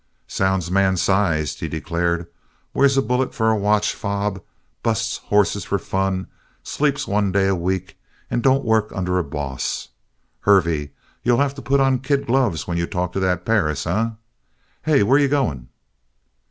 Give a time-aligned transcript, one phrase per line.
[0.25, 2.25] "Sounds man sized," he declared.
[2.73, 4.41] "Wears a bullet for a watch fob,
[4.81, 6.25] busts hosses for fun,
[6.63, 9.89] sleeps one day a week, and don't work under a boss.
[10.39, 10.89] Hervey,
[11.21, 14.09] you'll have to put on kid gloves when you talk to that Perris, eh?
[14.81, 15.67] Hey, where you going?"